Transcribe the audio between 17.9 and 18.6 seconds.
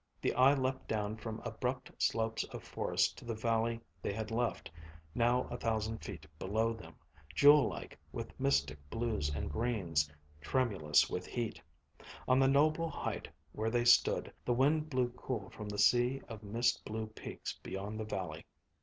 the valley.